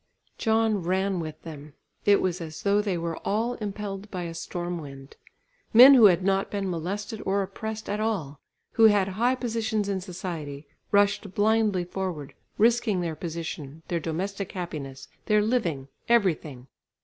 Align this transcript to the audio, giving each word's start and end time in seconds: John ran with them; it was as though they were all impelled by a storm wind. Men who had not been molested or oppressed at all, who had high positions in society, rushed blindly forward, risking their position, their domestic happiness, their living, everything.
John 0.39 0.81
ran 0.81 1.19
with 1.19 1.43
them; 1.43 1.75
it 2.05 2.23
was 2.23 2.41
as 2.41 2.63
though 2.63 2.81
they 2.81 2.97
were 2.97 3.17
all 3.17 3.53
impelled 3.61 4.09
by 4.09 4.23
a 4.23 4.33
storm 4.33 4.79
wind. 4.79 5.15
Men 5.73 5.93
who 5.93 6.05
had 6.05 6.23
not 6.23 6.49
been 6.49 6.67
molested 6.71 7.21
or 7.23 7.43
oppressed 7.43 7.87
at 7.87 7.99
all, 7.99 8.39
who 8.71 8.85
had 8.85 9.09
high 9.09 9.35
positions 9.35 9.87
in 9.87 10.01
society, 10.01 10.65
rushed 10.91 11.35
blindly 11.35 11.83
forward, 11.83 12.33
risking 12.57 13.01
their 13.01 13.15
position, 13.15 13.83
their 13.89 13.99
domestic 13.99 14.53
happiness, 14.53 15.07
their 15.27 15.39
living, 15.43 15.87
everything. 16.09 16.65